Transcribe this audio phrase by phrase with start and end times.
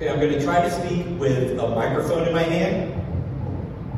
[0.00, 2.94] Okay, I'm going to try to speak with a microphone in my hand.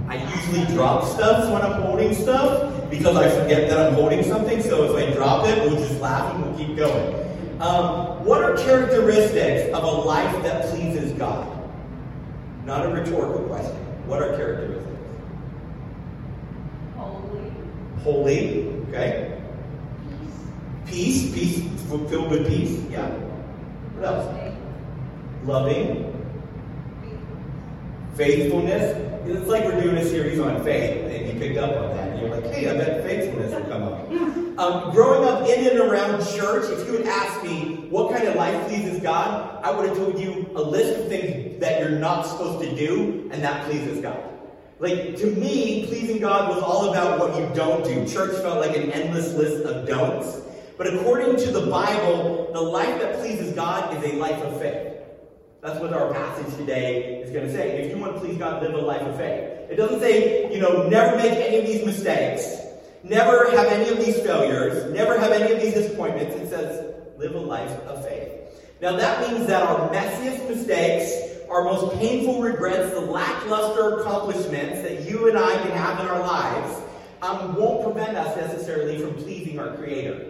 [0.08, 4.60] I usually drop stuff when I'm holding stuff because I forget that I'm holding something.
[4.64, 7.14] So if I drop it, we'll just laugh and we'll keep going.
[7.60, 11.46] Um, what are characteristics of a life that pleases God?
[12.66, 13.76] Not a rhetorical question.
[14.08, 14.98] What are characteristics?
[16.96, 17.52] Holy.
[18.02, 19.40] Holy, okay.
[20.84, 22.82] Peace, peace, filled with peace.
[22.90, 23.08] Yeah.
[23.08, 24.41] What else?
[25.44, 26.08] Loving.
[28.14, 29.26] Faithfulness.
[29.26, 32.08] It's like we're doing a series on faith, and you picked up on that.
[32.10, 34.12] And you're like, hey, I bet faithfulness will come up.
[34.52, 38.36] Um, growing up in and around church, if you had asked me what kind of
[38.36, 42.26] life pleases God, I would have told you a list of things that you're not
[42.26, 44.22] supposed to do, and that pleases God.
[44.78, 48.06] Like, to me, pleasing God was all about what you don't do.
[48.06, 50.42] Church felt like an endless list of don'ts.
[50.76, 54.91] But according to the Bible, the life that pleases God is a life of faith.
[55.62, 57.82] That's what our passage today is going to say.
[57.82, 59.70] If you want to please God, live a life of faith.
[59.70, 62.56] It doesn't say, you know, never make any of these mistakes,
[63.04, 66.34] never have any of these failures, never have any of these disappointments.
[66.34, 68.28] It says, live a life of faith.
[68.80, 75.08] Now that means that our messiest mistakes, our most painful regrets, the lackluster accomplishments that
[75.08, 76.82] you and I can have in our lives,
[77.22, 80.26] um, won't prevent us necessarily from pleasing our Creator.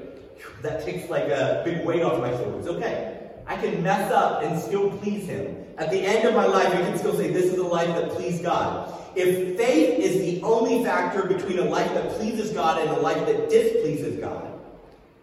[0.60, 2.66] That takes like a big weight off my shoulders.
[2.66, 5.56] Okay, I can mess up and still please Him.
[5.78, 8.10] At the end of my life, I can still say, This is a life that
[8.10, 8.92] pleased God.
[9.14, 13.26] If faith is the only factor between a life that pleases God and a life
[13.26, 14.58] that displeases God,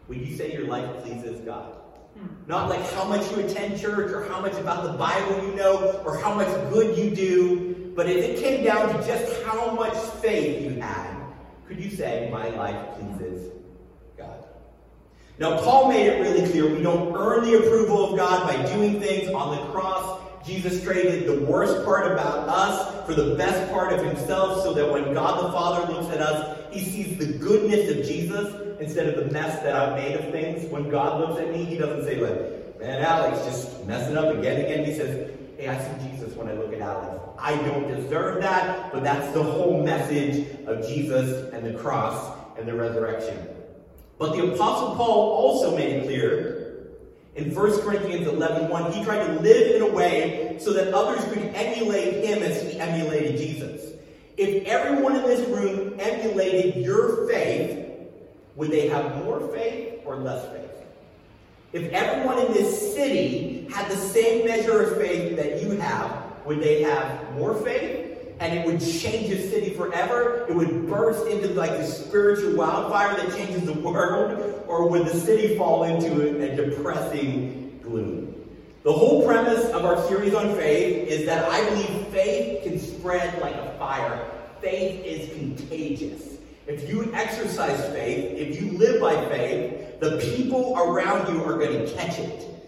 [0.07, 1.73] would you say your life pleases God?
[2.17, 2.27] Hmm.
[2.47, 6.01] Not like how much you attend church or how much about the Bible you know
[6.05, 9.95] or how much good you do, but if it came down to just how much
[10.21, 11.15] faith you had,
[11.67, 13.58] could you say, My life pleases God?
[15.39, 18.99] Now, Paul made it really clear we don't earn the approval of God by doing
[18.99, 20.19] things on the cross.
[20.45, 24.91] Jesus traded the worst part about us for the best part of himself so that
[24.91, 29.15] when God the Father looks at us, he sees the goodness of Jesus instead of
[29.15, 30.69] the mess that I've made of things.
[30.69, 34.57] When God looks at me, he doesn't say, like, man, Alex just messing up again
[34.57, 34.83] and again.
[34.83, 37.17] He says, hey, I see Jesus when I look at Alex.
[37.37, 42.67] I don't deserve that, but that's the whole message of Jesus and the cross and
[42.67, 43.58] the resurrection.
[44.19, 46.59] But the Apostle Paul also made it clear
[47.35, 51.23] in 1 Corinthians 11 1, he tried to live in a way so that others
[51.31, 53.93] could emulate him as he emulated Jesus.
[54.35, 57.87] If everyone in this room emulated your faith,
[58.55, 60.69] would they have more faith or less faith?
[61.71, 66.61] If everyone in this city had the same measure of faith that you have, would
[66.61, 68.08] they have more faith?
[68.39, 70.45] And it would change the city forever?
[70.47, 74.63] It would burst into like the spiritual wildfire that changes the world?
[74.67, 78.35] Or would the city fall into a, a depressing gloom?
[78.83, 83.41] The whole premise of our series on faith is that I believe faith can spread
[83.41, 84.25] like a fire.
[84.61, 86.37] Faith is contagious.
[86.65, 91.85] If you exercise faith, if you live by faith, the people around you are going
[91.85, 92.58] to catch it.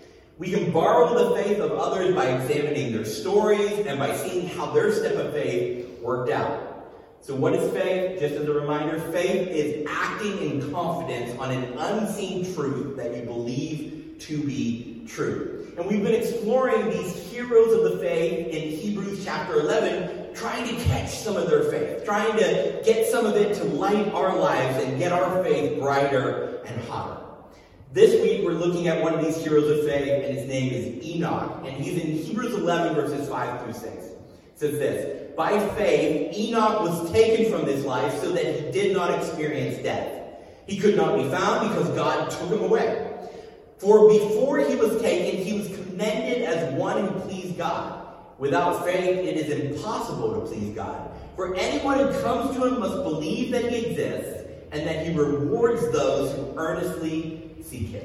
[0.41, 4.71] We can borrow the faith of others by examining their stories and by seeing how
[4.71, 6.87] their step of faith worked out.
[7.21, 8.19] So, what is faith?
[8.19, 13.21] Just as a reminder, faith is acting in confidence on an unseen truth that you
[13.21, 15.71] believe to be true.
[15.77, 20.83] And we've been exploring these heroes of the faith in Hebrews chapter 11, trying to
[20.85, 24.83] catch some of their faith, trying to get some of it to light our lives
[24.83, 27.20] and get our faith brighter and hotter.
[27.93, 31.05] This week we're looking at one of these heroes of faith, and his name is
[31.05, 31.61] Enoch.
[31.65, 33.85] And he's in Hebrews 11, verses 5 through 6.
[33.85, 34.15] It
[34.55, 39.13] says this By faith, Enoch was taken from this life so that he did not
[39.13, 40.23] experience death.
[40.67, 43.13] He could not be found because God took him away.
[43.77, 48.05] For before he was taken, he was commended as one who pleased God.
[48.37, 51.11] Without faith, it is impossible to please God.
[51.35, 55.91] For anyone who comes to him must believe that he exists and that he rewards
[55.91, 57.95] those who earnestly seek.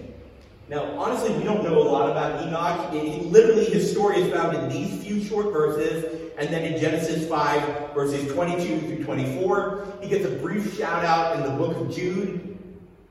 [0.68, 2.92] Now, honestly, we don't know a lot about Enoch.
[2.92, 7.28] It, literally, his story is found in these few short verses, and then in Genesis
[7.28, 9.98] 5, verses 22 through 24.
[10.02, 12.58] He gets a brief shout out in the book of Jude.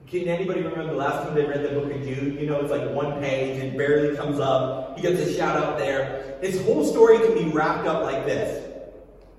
[0.06, 2.40] Can anybody remember the last time they read the book of Jude?
[2.40, 4.98] You know, it's like one page, it barely comes up.
[4.98, 6.38] He gets a shout out there.
[6.42, 8.64] His whole story can be wrapped up like this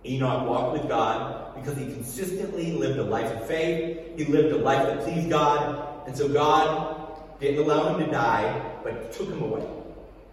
[0.07, 4.59] Enoch walked with God because he consistently lived a life of faith, he lived a
[4.59, 6.96] life that pleased God, and so God
[7.41, 9.67] didn't allow him to die, but took him away.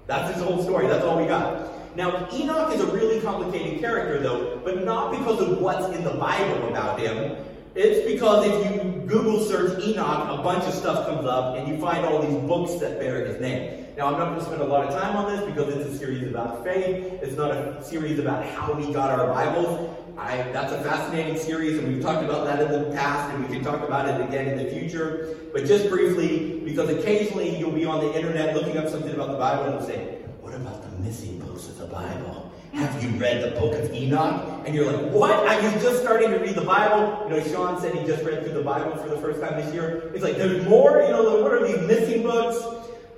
[0.07, 0.87] That's his whole story.
[0.87, 1.95] That's all we got.
[1.95, 6.11] Now, Enoch is a really complicated character, though, but not because of what's in the
[6.11, 7.37] Bible about him,
[7.75, 11.79] It's because if you Google search Enoch, a bunch of stuff comes up and you
[11.79, 13.87] find all these books that bear his name.
[13.97, 15.97] Now, I'm not going to spend a lot of time on this because it's a
[15.97, 17.19] series about faith.
[17.21, 19.89] It's not a series about how we got our Bibles.
[20.17, 23.55] I, that's a fascinating series, and we've talked about that in the past, and we
[23.55, 25.35] can talk about it again in the future.
[25.51, 29.37] But just briefly, because occasionally you'll be on the internet looking up something about the
[29.37, 32.51] Bible and say, What about the missing books of the Bible?
[32.73, 34.63] Have you read the book of Enoch?
[34.65, 35.47] And you're like, What?
[35.47, 37.29] I was just starting to read the Bible.
[37.29, 39.71] You know, Sean said he just read through the Bible for the first time this
[39.71, 40.09] year.
[40.13, 41.03] He's like, There's more?
[41.03, 42.57] You know, what are these missing books?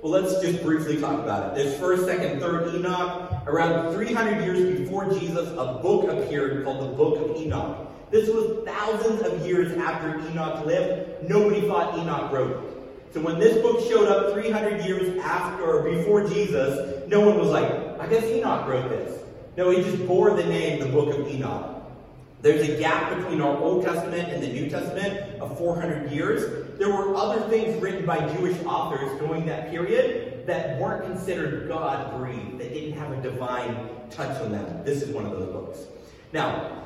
[0.02, 1.64] Well, let's just briefly talk about it.
[1.64, 3.32] There's first, second, third Enoch.
[3.46, 7.88] Around 300 years before Jesus, a book appeared called the Book of Enoch.
[8.10, 11.26] This was thousands of years after Enoch lived.
[11.26, 12.76] Nobody thought Enoch wrote it.
[13.12, 17.48] So when this book showed up 300 years after or before Jesus, no one was
[17.48, 19.22] like, I guess Enoch wrote this.
[19.56, 21.76] No, he just bore the name, the Book of Enoch.
[22.42, 26.78] There's a gap between our Old Testament and the New Testament of 400 years.
[26.78, 32.18] There were other things written by Jewish authors during that period that weren't considered God
[32.18, 34.84] breathed, that didn't have a divine touch on them.
[34.84, 35.80] This is one of those books.
[36.32, 36.85] Now,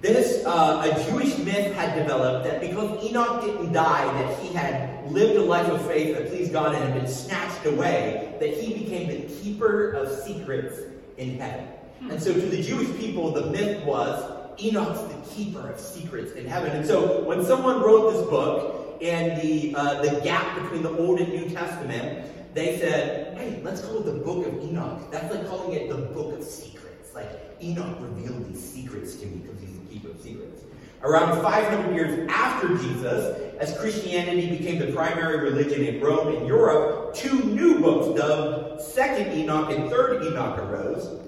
[0.00, 5.10] this uh, a Jewish myth had developed that because Enoch didn't die, that he had
[5.10, 8.74] lived a life of faith that pleased God and had been snatched away, that he
[8.74, 10.80] became the keeper of secrets
[11.16, 11.68] in heaven.
[12.10, 16.46] And so to the Jewish people, the myth was Enoch's the keeper of secrets in
[16.46, 16.72] heaven.
[16.72, 21.20] And so when someone wrote this book and the, uh, the gap between the Old
[21.20, 25.10] and New Testament, they said, hey, let's call it the Book of Enoch.
[25.10, 26.85] That's like calling it the Book of Secrets.
[27.16, 27.30] Like,
[27.62, 30.64] Enoch revealed these secrets to me because he's the keeper of secrets.
[31.02, 37.14] Around 500 years after Jesus, as Christianity became the primary religion in Rome and Europe,
[37.14, 41.22] two new books dubbed Second Enoch and Third Enoch arose.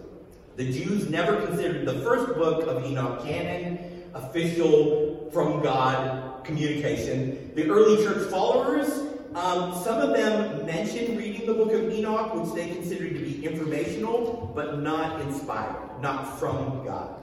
[0.56, 7.50] The Jews never considered the first book of Enoch canon, official from God communication.
[7.54, 8.88] The early church followers,
[9.34, 13.27] um, some of them mentioned reading the book of Enoch, which they considered to be
[13.44, 17.14] informational, but not inspired, not from God.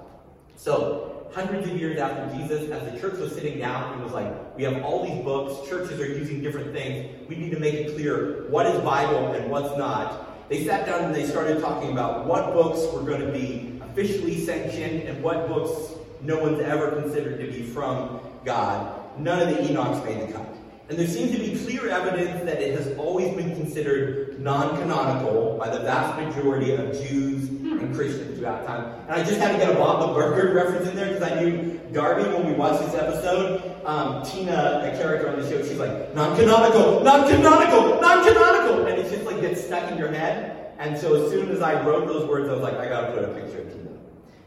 [0.56, 4.56] So, hundreds of years after Jesus, as the church was sitting down and was like,
[4.56, 7.96] we have all these books, churches are using different things, we need to make it
[7.96, 12.26] clear what is Bible and what's not they sat down and they started talking about
[12.26, 17.40] what books were going to be officially sanctioned and what books no one's ever considered
[17.40, 19.20] to be from God.
[19.20, 20.46] None of the Enochs made the cut.
[20.88, 25.58] And there seems to be clear evidence that it has always been considered non canonical
[25.58, 28.94] by the vast majority of Jews and Christians throughout time.
[29.08, 31.42] And I just had to get a Bob the Burger reference in there because I
[31.42, 33.64] knew Darby when we watched this episode.
[33.84, 38.86] Um, Tina, a character on the show, she's like, non canonical, non canonical, non canonical.
[38.86, 40.76] And it just like gets stuck in your head.
[40.78, 43.24] And so as soon as I wrote those words, I was like, I gotta put
[43.24, 43.90] a picture of Tina.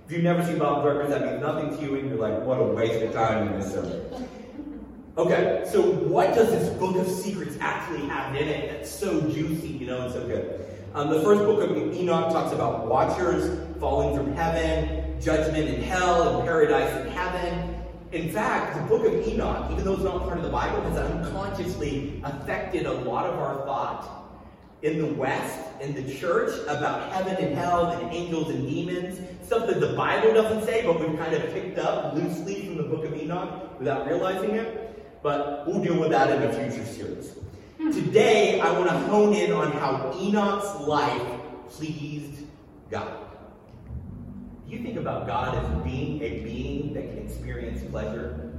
[0.06, 2.61] If you've never seen Bob Burgers, that means nothing to you, and you're like, what
[2.61, 4.29] a waste of time in this sermon.
[5.19, 9.67] Okay, so what does this book of secrets actually have in it that's so juicy,
[9.67, 10.65] you know, and so good?
[10.94, 16.38] Um, the first book of Enoch talks about watchers falling from heaven, judgment in hell,
[16.38, 17.85] and paradise in heaven.
[18.12, 20.97] In fact, the book of Enoch, even though it's not part of the Bible, has
[20.97, 24.31] unconsciously affected a lot of our thought
[24.82, 29.19] in the West, in the church, about heaven and hell and angels and demons.
[29.44, 32.85] Stuff that the Bible doesn't say, but we've kind of picked up loosely from the
[32.85, 34.88] book of Enoch without realizing it
[35.23, 37.34] but we'll deal with that in a future series.
[37.79, 42.44] Today, I want to hone in on how Enoch's life pleased
[42.91, 43.29] God.
[44.69, 48.53] Do you think about God as being a being that can experience pleasure?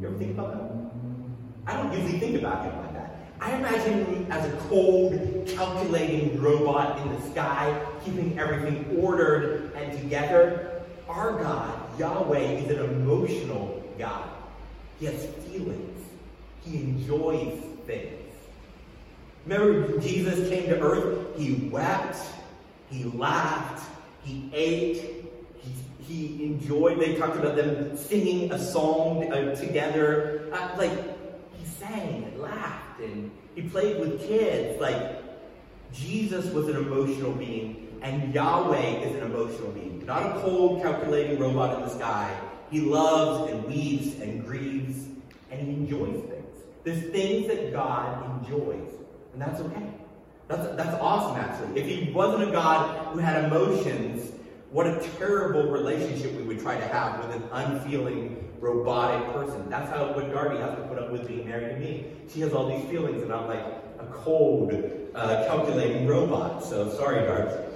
[0.00, 0.70] You ever think about that?
[1.66, 3.16] I don't usually think about him like that.
[3.40, 9.92] I imagine him as a cold, calculating robot in the sky, keeping everything ordered and
[9.98, 10.82] together.
[11.08, 14.28] Our God, Yahweh, is an emotional God.
[15.00, 16.04] He has feelings.
[16.62, 18.34] He enjoys things.
[19.46, 22.18] Remember, Jesus came to earth, he wept,
[22.90, 23.88] he laughed,
[24.22, 25.24] he ate,
[25.56, 25.72] he,
[26.04, 27.00] he enjoyed.
[27.00, 30.50] They talked about them singing a song uh, together.
[30.52, 30.92] Uh, like,
[31.58, 34.78] he sang and laughed and he played with kids.
[34.78, 35.22] Like,
[35.94, 40.04] Jesus was an emotional being, and Yahweh is an emotional being.
[40.04, 42.38] Not a cold, calculating robot in the sky.
[42.70, 45.06] He loves and weeps and grieves,
[45.50, 46.58] and he enjoys things.
[46.84, 48.92] There's things that God enjoys,
[49.32, 49.90] and that's okay.
[50.48, 51.80] That's, that's awesome, actually.
[51.80, 54.32] If he wasn't a God who had emotions,
[54.70, 59.68] what a terrible relationship we would try to have with an unfeeling, robotic person.
[59.68, 62.06] That's how what Darby has to put up with being married to me.
[62.32, 63.64] She has all these feelings, and I'm like
[63.98, 64.72] a cold,
[65.14, 66.64] uh, calculating robot.
[66.64, 67.69] So sorry, Darby.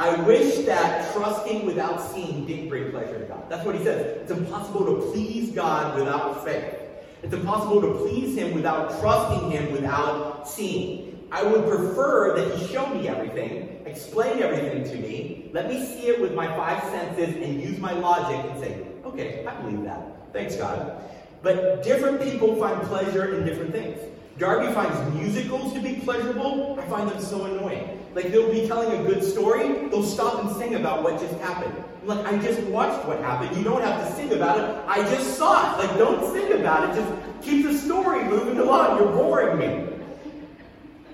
[0.00, 3.50] I wish that trusting without seeing didn't bring pleasure to God.
[3.50, 4.22] That's what he says.
[4.22, 6.74] It's impossible to please God without faith.
[7.22, 11.28] It's impossible to please him without trusting him without seeing.
[11.30, 16.06] I would prefer that he show me everything, explain everything to me, let me see
[16.06, 20.32] it with my five senses and use my logic and say, okay, I believe that.
[20.32, 21.04] Thanks, God.
[21.42, 24.00] But different people find pleasure in different things.
[24.40, 26.80] Darby finds musicals to be pleasurable.
[26.80, 28.02] I find them so annoying.
[28.14, 31.74] Like they'll be telling a good story, they'll stop and sing about what just happened.
[32.00, 33.54] I'm like, I just watched what happened.
[33.54, 34.84] You don't have to sing about it.
[34.88, 35.86] I just saw it.
[35.86, 36.98] Like, don't sing about it.
[36.98, 38.98] Just keep the story moving along.
[38.98, 39.86] You're boring me.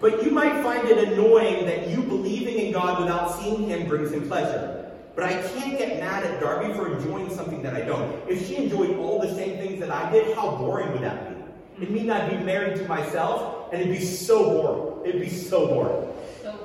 [0.00, 4.12] But you might find it annoying that you believing in God without seeing Him brings
[4.12, 4.92] Him pleasure.
[5.16, 8.16] But I can't get mad at Darby for enjoying something that I don't.
[8.28, 11.35] If she enjoyed all the same things that I did, how boring would that be?
[11.80, 15.08] It mean I'd be married to myself, and it'd be so boring.
[15.08, 16.08] It'd be so boring.
[16.42, 16.56] So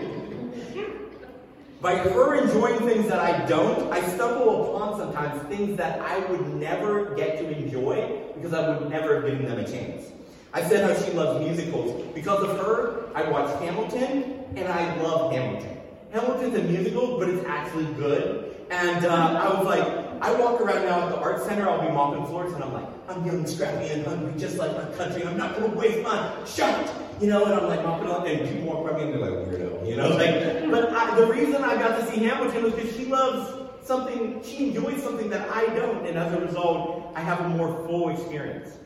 [1.83, 6.55] By her enjoying things that I don't, I stumble upon sometimes things that I would
[6.55, 10.07] never get to enjoy because I would never have given them a chance.
[10.55, 12.03] I said how she loves musicals.
[12.15, 15.77] Because of her, I watched Hamilton, and I love Hamilton.
[16.13, 18.57] Hamilton's a musical, but it's actually good.
[18.71, 21.93] And uh, I was like, I walk around now at the art center, I'll be
[21.93, 25.25] mopping floors, and I'm like, I'm young, scrappy, and hungry, just like my country.
[25.25, 26.93] I'm not going to waste my shot.
[27.21, 29.49] You know, and I'm like mopping up, and people walk by me and they're like,
[29.49, 30.11] weirdo, you know?
[30.11, 34.43] Like, but I, the reason I got to see Hamilton was because she loves something,
[34.43, 38.11] she enjoys something that I don't, and as a result, I have a more full
[38.11, 38.77] experience.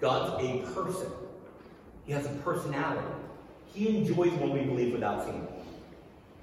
[0.00, 1.10] God's a person.
[2.04, 3.06] He has a personality.
[3.72, 5.48] He enjoys what we believe without seeing.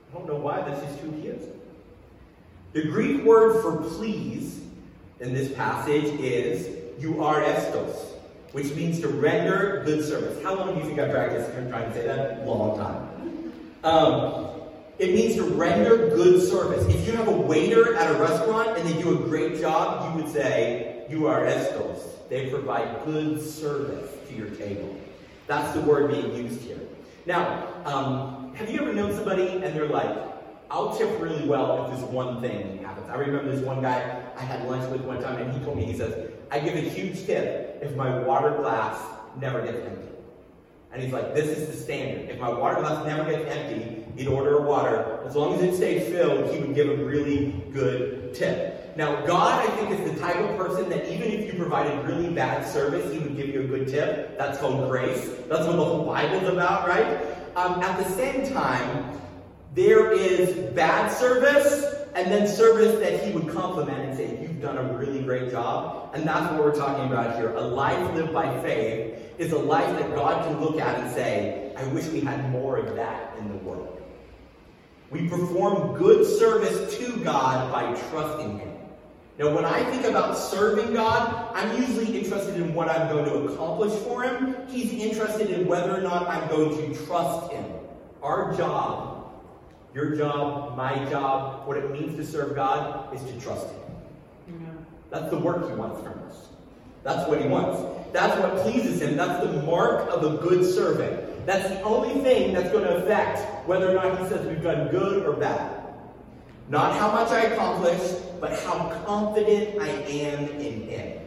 [0.09, 1.47] I don't know why, that's just who he is.
[2.73, 4.61] The Greek word for please
[5.19, 6.67] in this passage is
[7.03, 7.97] euarestos,
[8.53, 10.41] which means to render good service.
[10.41, 12.47] How long do you think I practiced trying to say that?
[12.47, 13.53] Long time.
[13.83, 14.47] Um,
[14.99, 16.85] it means to render good service.
[16.87, 20.23] If you have a waiter at a restaurant and they do a great job, you
[20.23, 22.29] would say euarestos.
[22.29, 24.95] They provide good service to your table.
[25.45, 26.79] That's the word being used here.
[27.25, 30.30] Now, um, have you ever known somebody and they're like,
[30.71, 33.09] I'll tip really well if this one thing happens.
[33.09, 35.83] I remember this one guy I had lunch with one time, and he told me,
[35.83, 38.97] he says, I give a huge tip if my water glass
[39.37, 40.07] never gets empty.
[40.93, 42.29] And he's like, this is the standard.
[42.29, 45.19] If my water glass never gets empty, he'd order a water.
[45.25, 48.95] As long as it stayed filled, he would give a really good tip.
[48.95, 52.33] Now, God, I think, is the type of person that even if you provided really
[52.33, 54.37] bad service, he would give you a good tip.
[54.37, 55.31] That's called grace.
[55.49, 57.25] That's what the whole Bible's about, right?
[57.57, 59.21] Um, at the same time,
[59.73, 64.77] there is bad service and then service that he would compliment and say, You've done
[64.77, 66.11] a really great job.
[66.13, 67.53] And that's what we're talking about here.
[67.55, 71.73] A life lived by faith is a life that God can look at and say,
[71.77, 74.01] I wish we had more of that in the world.
[75.09, 78.71] We perform good service to God by trusting Him.
[79.39, 83.53] Now, when I think about serving God, I'm usually interested in what I'm going to
[83.53, 84.55] accomplish for Him.
[84.67, 87.65] He's interested in whether or not I'm going to trust Him.
[88.21, 89.20] Our job
[89.93, 93.67] your job, my job, what it means to serve God is to trust
[94.47, 94.85] Him.
[95.09, 96.47] That's the work He wants from us.
[97.03, 97.81] That's what He wants.
[98.13, 99.17] That's what pleases Him.
[99.17, 101.45] That's the mark of a good servant.
[101.45, 104.89] That's the only thing that's going to affect whether or not He says we've done
[104.89, 105.77] good or bad.
[106.69, 111.19] Not how much I accomplished, but how confident I am in Him.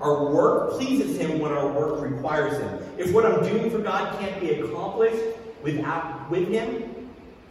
[0.00, 2.78] Our work pleases Him when our work requires Him.
[2.98, 6.83] If what I'm doing for God can't be accomplished without with Him,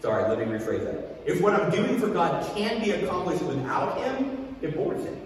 [0.04, 1.22] Sorry, let me rephrase that.
[1.26, 5.18] If what I'm doing for God can be accomplished without Him, it bores Him.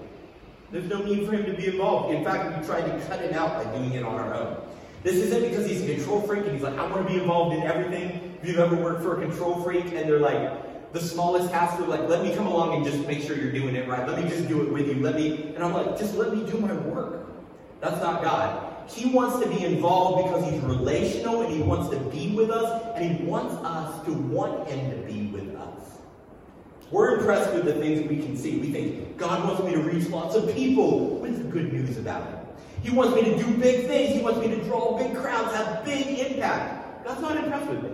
[0.71, 2.13] There's no need for Him to be involved.
[2.13, 4.55] In fact, we tried to cut Him out by doing it on our own.
[5.01, 7.55] This isn't because He's a control freak and He's like, I want to be involved
[7.55, 8.37] in everything.
[8.39, 11.87] If you've ever worked for a control freak and they're like, the smallest task, they're
[11.87, 14.07] like, let me come along and just make sure you're doing it right.
[14.07, 15.01] Let me just do it with you.
[15.01, 17.27] Let me, and I'm like, just let me do my work.
[17.81, 18.76] That's not God.
[18.89, 22.95] He wants to be involved because he's relational and he wants to be with us
[22.95, 25.97] and he wants us to want him to be with us.
[26.89, 28.57] We're impressed with the things we can see.
[28.59, 32.37] We think, God wants me to reach lots of people with good news about him.
[32.81, 34.15] He wants me to do big things.
[34.15, 37.03] He wants me to draw big crowds, have big impact.
[37.03, 37.89] God's not impressed with me.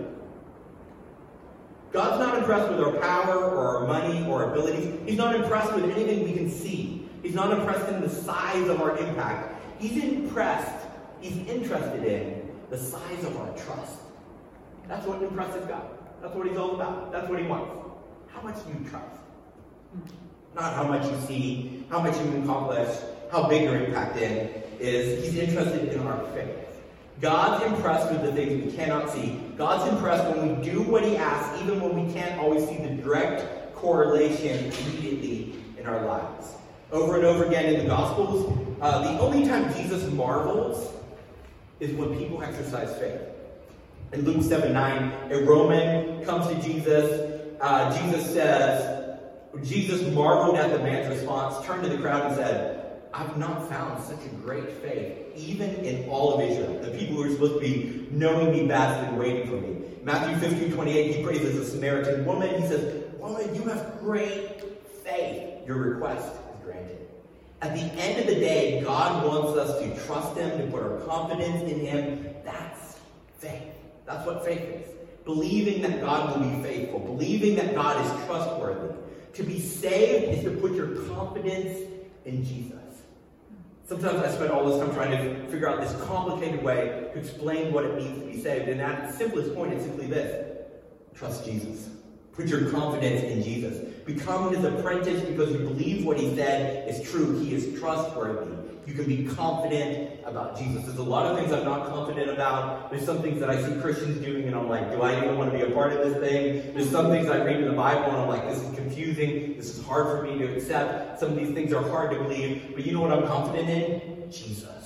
[1.90, 4.98] God's not impressed with our power or our money or our abilities.
[5.06, 7.08] He's not impressed with anything we can see.
[7.22, 9.54] He's not impressed in the size of our impact.
[9.80, 10.83] He's impressed
[11.24, 13.98] He's interested in the size of our trust.
[14.86, 15.86] That's what impresses God.
[16.20, 17.12] That's what he's all about.
[17.12, 17.72] That's what he wants.
[18.26, 19.22] How much you trust?
[20.54, 22.94] Not how much you see, how much you can accomplish,
[23.32, 25.24] how big your impact in is.
[25.24, 26.82] He's interested in our faith.
[27.22, 29.40] God's impressed with the things we cannot see.
[29.56, 33.02] God's impressed when we do what he asks, even when we can't always see the
[33.02, 36.48] direct correlation immediately in our lives.
[36.92, 38.52] Over and over again in the Gospels,
[38.82, 40.94] uh, the only time Jesus marvels
[41.84, 43.20] is when people exercise faith.
[44.12, 47.42] In Luke 7 9, a Roman comes to Jesus.
[47.60, 49.18] Uh, Jesus says,
[49.62, 54.02] Jesus marveled at the man's response, turned to the crowd, and said, I've not found
[54.02, 56.80] such a great faith, even in all of Israel.
[56.80, 59.84] The people who are supposed to be knowing me best and waiting for me.
[60.02, 62.60] Matthew 15 28, he praises a Samaritan woman.
[62.60, 64.62] He says, Woman, you have great
[65.04, 65.66] faith.
[65.66, 66.93] Your request is granted.
[67.62, 70.98] At the end of the day, God wants us to trust Him, to put our
[71.00, 72.34] confidence in Him.
[72.44, 72.98] That's
[73.38, 73.62] faith.
[74.06, 74.90] That's what faith is.
[75.24, 78.94] Believing that God will be faithful, believing that God is trustworthy.
[79.34, 81.78] To be saved is to put your confidence
[82.24, 82.78] in Jesus.
[83.86, 87.72] Sometimes I spend all this time trying to figure out this complicated way to explain
[87.72, 88.68] what it means to be saved.
[88.68, 90.58] And at its simplest point, it's simply this
[91.14, 91.88] trust Jesus.
[92.32, 93.93] Put your confidence in Jesus.
[94.04, 97.38] Become his apprentice because you believe what he said is true.
[97.40, 98.52] He is trustworthy.
[98.86, 100.84] You can be confident about Jesus.
[100.84, 102.90] There's a lot of things I'm not confident about.
[102.90, 105.50] There's some things that I see Christians doing, and I'm like, do I even want
[105.52, 106.74] to be a part of this thing?
[106.74, 109.56] There's some things I read in the Bible, and I'm like, this is confusing.
[109.56, 111.18] This is hard for me to accept.
[111.18, 112.72] Some of these things are hard to believe.
[112.74, 114.30] But you know what I'm confident in?
[114.30, 114.83] Jesus.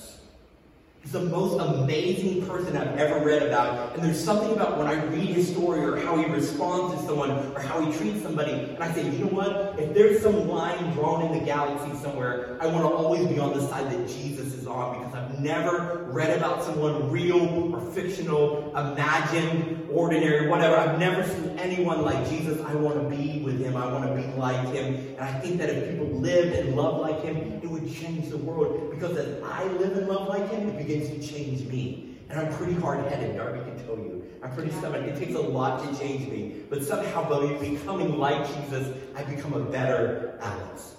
[1.01, 3.95] He's the most amazing person I've ever read about.
[3.95, 7.31] And there's something about when I read his story or how he responds to someone
[7.31, 9.79] or how he treats somebody, and I say, you know what?
[9.79, 13.57] If there's some line drawn in the galaxy somewhere, I want to always be on
[13.57, 18.69] the side that Jesus is on because I've never read about someone real or fictional,
[18.75, 20.75] imagined, ordinary, whatever.
[20.75, 22.61] I've never seen anyone like Jesus.
[22.61, 23.75] I want to be with him.
[23.75, 24.95] I want to be like him.
[24.95, 28.37] And I think that if people lived and loved like him, it would change the
[28.37, 28.91] world.
[28.91, 32.17] Because as I live and love like him, it begins to change me.
[32.29, 34.23] And I'm pretty hard-headed, Darby can tell you.
[34.43, 35.03] I'm pretty stubborn.
[35.03, 36.61] It takes a lot to change me.
[36.69, 40.95] But somehow by becoming like Jesus, I become a better Alex.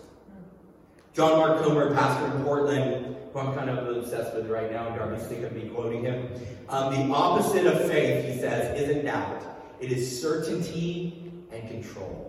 [1.12, 4.96] John Mark Comer, pastor in Portland, who I'm kind of obsessed with right now, and
[4.96, 6.28] Darby's sick of me quoting him.
[6.68, 9.42] Um, the opposite of faith, he says, isn't doubt.
[9.80, 12.28] It is certainty and control.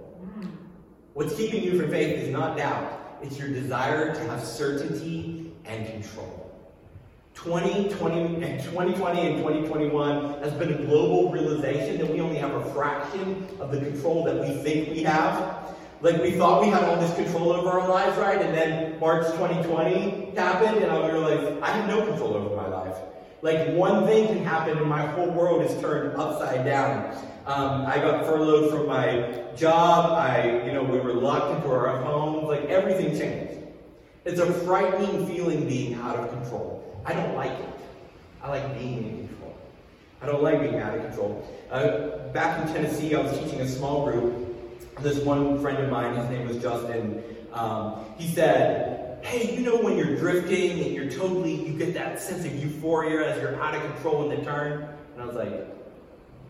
[1.13, 3.19] What's keeping you from faith is not doubt.
[3.21, 6.51] It's your desire to have certainty and control.
[7.35, 12.73] 2020 and 2020 and 2021 has been a global realization that we only have a
[12.73, 15.75] fraction of the control that we think we have.
[16.01, 18.41] Like we thought we had all this control over our lives, right?
[18.41, 22.95] And then March 2020 happened, and I realized I have no control over my life.
[23.43, 27.15] Like one thing can happen, and my whole world is turned upside down.
[27.45, 30.13] Um, I got furloughed from my job.
[30.13, 32.47] I, you know, we were locked into our homes.
[32.47, 33.61] Like everything changed.
[34.25, 36.99] It's a frightening feeling being out of control.
[37.05, 37.79] I don't like it.
[38.41, 39.55] I like being in control.
[40.21, 41.47] I don't like being out of control.
[41.71, 44.50] Uh, back in Tennessee, I was teaching a small group.
[45.01, 49.77] This one friend of mine, his name was Justin, um, he said, Hey, you know
[49.77, 53.75] when you're drifting and you're totally, you get that sense of euphoria as you're out
[53.75, 54.87] of control in the turn?
[55.13, 55.67] And I was like,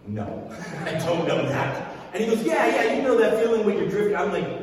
[0.07, 0.51] No,
[0.85, 1.95] I don't know that.
[2.13, 4.15] And he goes, Yeah, yeah, you know that feeling when you're drifting.
[4.15, 4.61] I'm like,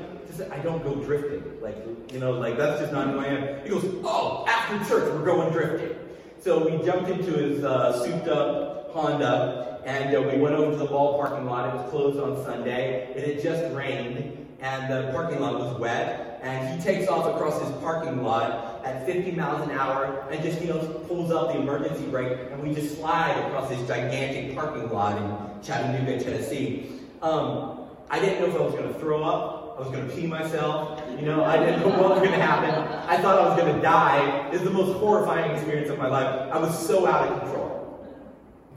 [0.53, 1.43] I don't go drifting.
[1.61, 1.77] Like,
[2.13, 3.63] you know, like that's just not who I am.
[3.65, 5.97] He goes, oh, after church, we're going drifting.
[6.41, 10.77] So we jumped into his uh, souped up Honda and uh, we went over to
[10.77, 11.69] the mall parking lot.
[11.69, 13.13] It was closed on Sunday.
[13.15, 16.41] It had just rained and the parking lot was wet.
[16.43, 20.61] And he takes off across his parking lot at 50 miles an hour and just,
[20.61, 24.91] you know, pulls up the emergency brake and we just slide across this gigantic parking
[24.91, 26.91] lot in Chattanooga, Tennessee.
[27.23, 30.15] Um, I didn't know if I was going to throw up I was going to
[30.15, 31.01] pee myself.
[31.21, 32.71] You know, I didn't know what was going to happen.
[33.09, 34.49] I thought I was going to die.
[34.49, 36.53] It was the most horrifying experience of my life.
[36.53, 37.68] I was so out of control.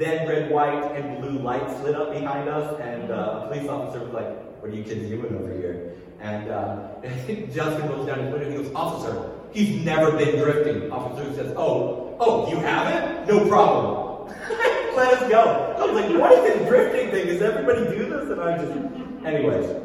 [0.02, 4.00] Then red, white, and blue lights lit up behind us, and uh, a police officer
[4.04, 5.94] was like, what are you kids doing over here?
[6.20, 6.88] And uh,
[7.54, 10.92] Justin goes down his window and he goes, Officer, he's never been drifting.
[10.92, 13.28] Officer says, Oh, oh, you haven't?
[13.28, 14.34] No problem.
[14.96, 15.76] Let us go.
[15.78, 17.28] I was like, what is this drifting thing?
[17.28, 18.32] Does everybody do this?
[18.32, 19.82] And I just, anyways.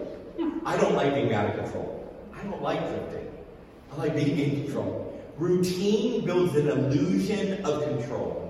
[0.64, 2.10] I don't like being out of control.
[2.34, 3.30] I don't like drifting.
[3.92, 5.22] I like being in control.
[5.36, 8.45] Routine builds an illusion of control.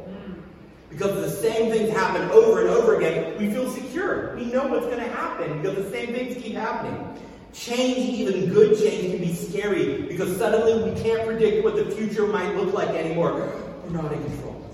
[0.96, 4.35] Because the same things happen over and over again, we feel secure.
[4.35, 7.22] We know what's going to happen because the same things keep happening.
[7.52, 12.26] Change, even good change, can be scary because suddenly we can't predict what the future
[12.26, 13.52] might look like anymore.
[13.85, 14.64] We're not in control.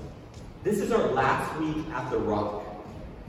[0.63, 2.63] This is our last week at the Rock.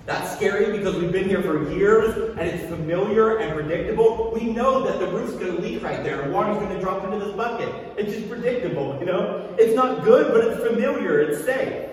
[0.05, 4.31] That's scary because we've been here for years and it's familiar and predictable.
[4.35, 7.03] We know that the roof's going to leak right there and water's going to drop
[7.05, 7.69] into this bucket.
[7.97, 9.51] It's just predictable, you know?
[9.57, 11.89] It's not good, but it's familiar, it's safe.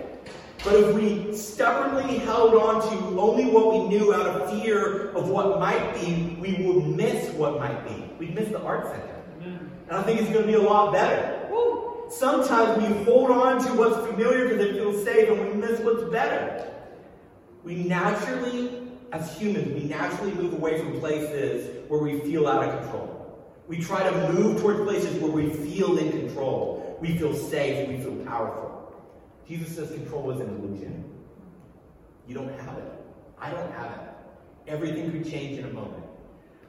[0.62, 5.28] But if we stubbornly held on to only what we knew out of fear of
[5.28, 8.12] what might be, we would miss what might be.
[8.18, 9.22] We'd miss the art center.
[9.88, 11.48] And I think it's going to be a lot better.
[12.10, 16.02] Sometimes we hold on to what's familiar because it feels safe and we miss what's
[16.10, 16.70] better.
[17.64, 22.80] We naturally, as humans, we naturally move away from places where we feel out of
[22.80, 23.46] control.
[23.66, 26.98] We try to move towards places where we feel in control.
[27.00, 27.88] We feel safe.
[27.88, 28.79] We feel powerful.
[29.50, 31.04] Jesus says control is an illusion.
[32.28, 32.84] You don't have it.
[33.36, 34.68] I don't have it.
[34.68, 36.04] Everything could change in a moment.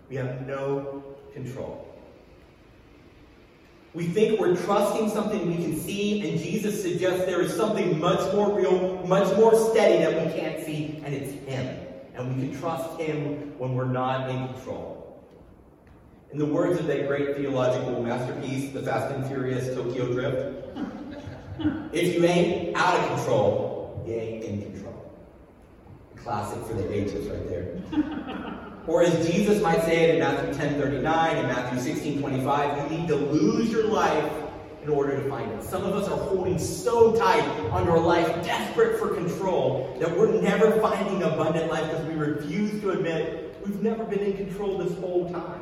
[0.09, 1.87] We have no control.
[3.93, 8.33] We think we're trusting something we can see, and Jesus suggests there is something much
[8.33, 11.77] more real, much more steady that we can't see, and it's Him.
[12.15, 15.21] And we can trust Him when we're not in control.
[16.31, 20.61] In the words of that great theological masterpiece, The Fast and Furious Tokyo Drift,
[21.91, 25.13] if you ain't out of control, you ain't in control.
[26.15, 27.77] Classic for the ages right there.
[28.87, 32.97] Or as Jesus might say it in Matthew 10 39 and Matthew 16 25, you
[32.97, 34.33] need to lose your life
[34.83, 35.63] in order to find it.
[35.63, 40.41] Some of us are holding so tight onto a life, desperate for control, that we're
[40.41, 44.97] never finding abundant life because we refuse to admit we've never been in control this
[44.97, 45.60] whole time.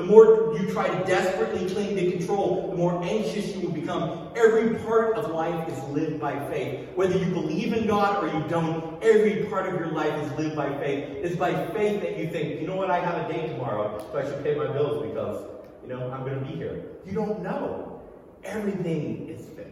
[0.00, 4.30] The more you try to desperately cling to control, the more anxious you will become.
[4.34, 6.88] Every part of life is lived by faith.
[6.94, 10.56] Whether you believe in God or you don't, every part of your life is lived
[10.56, 11.06] by faith.
[11.22, 14.18] It's by faith that you think, you know what, I have a date tomorrow, so
[14.18, 15.44] I should pay my bills because,
[15.82, 16.82] you know, I'm going to be here.
[17.04, 18.00] You don't know.
[18.42, 19.66] Everything is faith.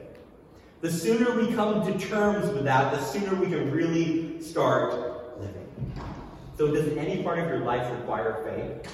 [0.83, 4.93] The sooner we come to terms with that, the sooner we can really start
[5.41, 5.67] living.
[6.59, 8.93] So, does any part of your life require faith?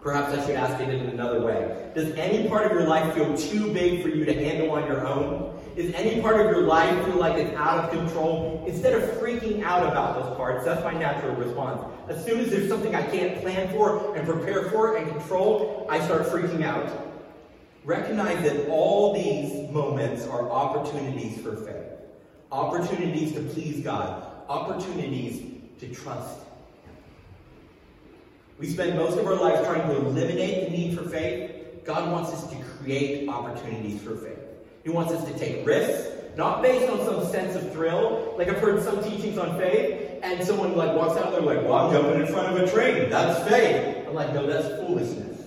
[0.00, 1.90] Perhaps I should ask it in another way.
[1.94, 5.04] Does any part of your life feel too big for you to handle on your
[5.06, 5.58] own?
[5.74, 8.64] Is any part of your life feel like it's out of control?
[8.66, 11.82] Instead of freaking out about those parts, that's my natural response.
[12.08, 16.00] As soon as there's something I can't plan for and prepare for and control, I
[16.04, 16.90] start freaking out.
[17.84, 21.92] Recognize that all these moments are opportunities for faith,
[22.52, 25.42] opportunities to please God, opportunities
[25.80, 26.38] to trust
[28.58, 31.84] we spend most of our lives trying to eliminate the need for faith.
[31.84, 34.38] God wants us to create opportunities for faith.
[34.82, 38.34] He wants us to take risks, not based on some sense of thrill.
[38.36, 41.74] Like I've heard some teachings on faith, and someone like walks out there like, "Well,
[41.74, 43.08] I'm jumping in front of a train.
[43.10, 45.38] That's faith." I'm like, "No, that's foolishness."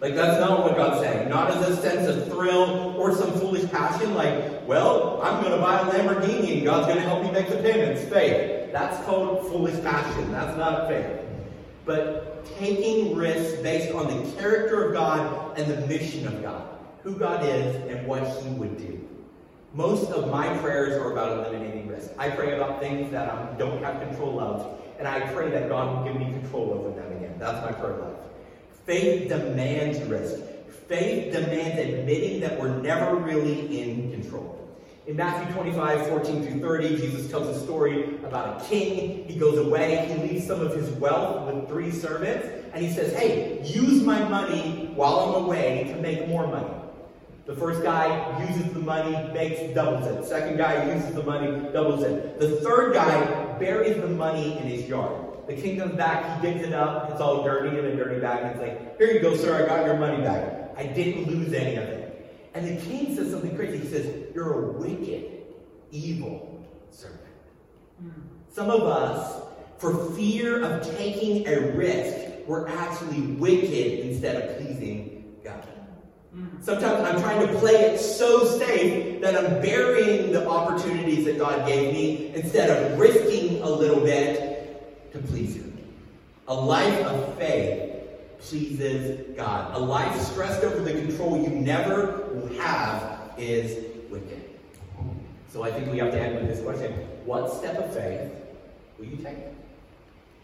[0.00, 1.28] Like that's not what God's saying.
[1.28, 4.14] Not as a sense of thrill or some foolish passion.
[4.14, 7.50] Like, well, I'm going to buy a Lamborghini and God's going to help me make
[7.50, 8.02] the payments.
[8.04, 8.72] Faith.
[8.72, 10.32] That's called foolish passion.
[10.32, 11.29] That's not faith.
[11.90, 16.68] But taking risks based on the character of God and the mission of God,
[17.02, 19.08] who God is and what He would do.
[19.74, 22.12] Most of my prayers are about eliminating risk.
[22.16, 25.96] I pray about things that I don't have control of, and I pray that God
[25.96, 27.34] will give me control over them again.
[27.40, 28.18] That's my prayer life.
[28.86, 30.44] Faith demands risk.
[30.86, 34.59] Faith demands admitting that we're never really in control.
[35.10, 39.24] In Matthew 25, 14 through 30, Jesus tells a story about a king.
[39.26, 43.12] He goes away, he leaves some of his wealth with three servants, and he says,
[43.12, 46.72] Hey, use my money while I'm away to make more money.
[47.44, 50.28] The first guy uses the money, makes doubles it.
[50.28, 52.38] Second guy uses the money, doubles it.
[52.38, 55.26] The third guy buries the money in his yard.
[55.48, 58.44] The king comes back, he digs it up, it's all dirty in a dirty bag,
[58.44, 60.72] and it's like, Here you go, sir, I got your money back.
[60.76, 61.99] I didn't lose any of it.
[62.54, 63.78] And the king says something crazy.
[63.78, 65.42] He says, You're a wicked,
[65.90, 67.20] evil servant.
[68.02, 68.12] Mm.
[68.52, 69.42] Some of us,
[69.78, 75.64] for fear of taking a risk, we're actually wicked instead of pleasing God.
[76.36, 76.62] Mm.
[76.62, 81.66] Sometimes I'm trying to play it so safe that I'm burying the opportunities that God
[81.66, 85.78] gave me instead of risking a little bit to please Him.
[86.48, 87.99] A life of faith
[88.40, 89.74] pleases God.
[89.74, 94.42] A life stressed over the control you never will have is wicked.
[95.52, 96.92] So I think we have to end with this question.
[97.24, 98.32] What step of faith
[98.98, 99.36] will you take?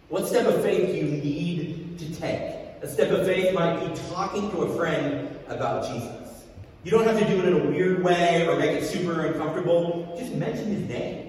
[0.08, 2.54] What step of faith do you need to take?
[2.82, 6.44] A step of faith might be talking to a friend about Jesus.
[6.84, 10.14] You don't have to do it in a weird way or make it super uncomfortable.
[10.18, 11.25] Just mention his name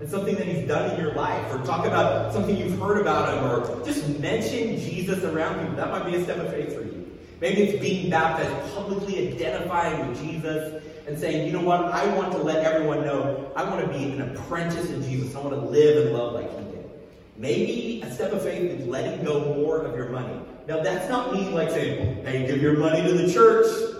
[0.00, 3.34] and something that he's done in your life, or talk about something you've heard about
[3.34, 5.76] him, or just mention Jesus around you.
[5.76, 7.18] That might be a step of faith for you.
[7.40, 12.32] Maybe it's being baptized, publicly identifying with Jesus and saying, you know what, I want
[12.32, 15.34] to let everyone know I want to be an apprentice in Jesus.
[15.34, 16.90] I want to live and love like he did.
[17.36, 20.40] Maybe a step of faith is letting go more of your money.
[20.66, 23.94] Now, that's not me like saying, hey, give your money to the church.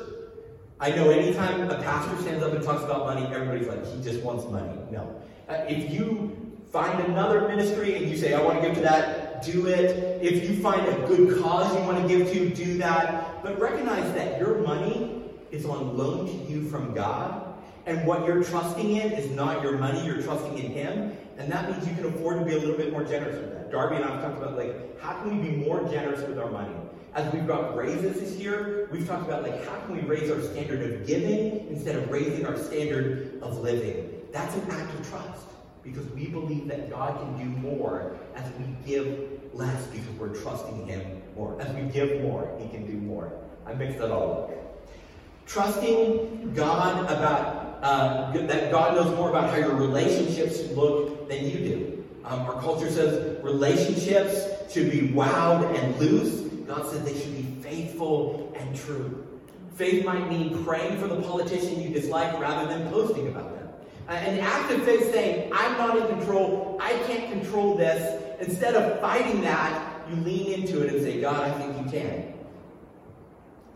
[0.81, 4.23] I know anytime a pastor stands up and talks about money, everybody's like, he just
[4.23, 4.79] wants money.
[4.91, 5.21] No.
[5.49, 6.37] Uh, if you
[6.71, 10.23] find another ministry and you say, I want to give to that, do it.
[10.23, 13.43] If you find a good cause you want to give to, do that.
[13.43, 17.45] But recognize that your money is on loan to you from God.
[17.87, 21.17] And what you're trusting in is not your money, you're trusting in Him.
[21.39, 23.71] And that means you can afford to be a little bit more generous with that.
[23.71, 26.51] Darby and I have talked about, like, how can we be more generous with our
[26.51, 26.75] money?
[27.15, 30.43] As we've got raises this year, we've talked about, like, how can we raise our
[30.43, 34.18] standard of giving instead of raising our standard of living?
[34.33, 35.47] That's an act of trust
[35.83, 40.87] because we believe that God can do more as we give less because we're trusting
[40.87, 41.61] Him more.
[41.61, 43.33] As we give more, He can do more.
[43.67, 44.51] I mixed that all up.
[45.47, 51.59] Trusting God about uh, that God knows more about how your relationships look than you
[51.59, 52.05] do.
[52.25, 56.41] Um, our culture says relationships should be wild and loose.
[56.67, 59.27] God said they should be faithful and true.
[59.77, 63.68] Faith might mean praying for the politician you dislike rather than posting about them.
[64.09, 68.23] An act of faith saying, I'm not in control, I can't control this.
[68.41, 72.35] Instead of fighting that, you lean into it and say, God, I think you can.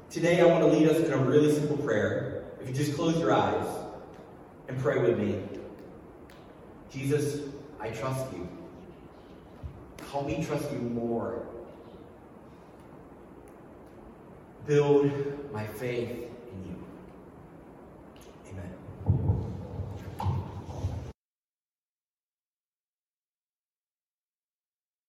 [0.08, 2.44] Today, I want to lead us in a really simple prayer.
[2.60, 3.66] If you just close your eyes
[4.68, 5.42] and pray with me
[6.92, 7.40] Jesus,
[7.80, 8.46] I trust you.
[10.10, 11.46] Help me trust you more.
[14.66, 15.10] Build
[15.52, 16.28] my faith.